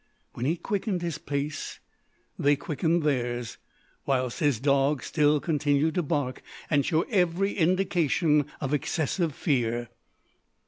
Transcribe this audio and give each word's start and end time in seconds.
When 0.33 0.47
he 0.47 0.55
quickened 0.57 1.03
his 1.03 1.19
pace, 1.19 1.79
they 2.39 2.55
quickened 2.55 3.03
theirs; 3.03 3.59
whilst 4.07 4.39
his 4.39 4.59
dog 4.59 5.03
still 5.03 5.39
continued 5.39 5.93
to 5.93 6.01
bark 6.01 6.41
and 6.71 6.83
show 6.83 7.03
every 7.03 7.53
indication 7.53 8.47
of 8.61 8.73
excessive 8.73 9.35
fear. 9.35 9.89